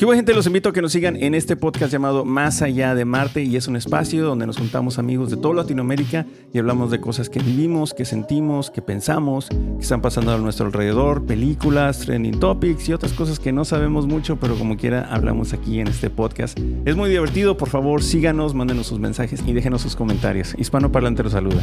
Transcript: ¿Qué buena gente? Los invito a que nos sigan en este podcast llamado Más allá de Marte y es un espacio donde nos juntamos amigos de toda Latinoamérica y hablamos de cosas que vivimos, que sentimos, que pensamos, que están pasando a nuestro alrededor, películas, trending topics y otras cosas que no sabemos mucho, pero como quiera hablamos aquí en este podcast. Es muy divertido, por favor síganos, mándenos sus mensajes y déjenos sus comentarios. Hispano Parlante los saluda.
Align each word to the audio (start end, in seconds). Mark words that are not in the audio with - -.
¿Qué 0.00 0.06
buena 0.06 0.16
gente? 0.16 0.32
Los 0.32 0.46
invito 0.46 0.70
a 0.70 0.72
que 0.72 0.80
nos 0.80 0.92
sigan 0.92 1.14
en 1.22 1.34
este 1.34 1.56
podcast 1.56 1.92
llamado 1.92 2.24
Más 2.24 2.62
allá 2.62 2.94
de 2.94 3.04
Marte 3.04 3.42
y 3.42 3.56
es 3.56 3.68
un 3.68 3.76
espacio 3.76 4.24
donde 4.24 4.46
nos 4.46 4.56
juntamos 4.56 4.98
amigos 4.98 5.28
de 5.28 5.36
toda 5.36 5.56
Latinoamérica 5.56 6.24
y 6.54 6.58
hablamos 6.58 6.90
de 6.90 7.02
cosas 7.02 7.28
que 7.28 7.38
vivimos, 7.38 7.92
que 7.92 8.06
sentimos, 8.06 8.70
que 8.70 8.80
pensamos, 8.80 9.50
que 9.50 9.82
están 9.82 10.00
pasando 10.00 10.32
a 10.32 10.38
nuestro 10.38 10.64
alrededor, 10.64 11.26
películas, 11.26 11.98
trending 11.98 12.40
topics 12.40 12.88
y 12.88 12.94
otras 12.94 13.12
cosas 13.12 13.38
que 13.38 13.52
no 13.52 13.66
sabemos 13.66 14.06
mucho, 14.06 14.36
pero 14.36 14.56
como 14.56 14.78
quiera 14.78 15.06
hablamos 15.12 15.52
aquí 15.52 15.80
en 15.80 15.88
este 15.88 16.08
podcast. 16.08 16.58
Es 16.86 16.96
muy 16.96 17.10
divertido, 17.10 17.58
por 17.58 17.68
favor 17.68 18.02
síganos, 18.02 18.54
mándenos 18.54 18.86
sus 18.86 19.00
mensajes 19.00 19.42
y 19.46 19.52
déjenos 19.52 19.82
sus 19.82 19.96
comentarios. 19.96 20.54
Hispano 20.56 20.90
Parlante 20.90 21.22
los 21.22 21.32
saluda. 21.32 21.62